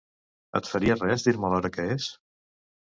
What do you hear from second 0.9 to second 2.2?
res dir-me l'hora que és?